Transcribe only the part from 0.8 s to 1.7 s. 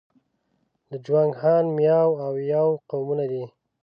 د جوانګ، هان،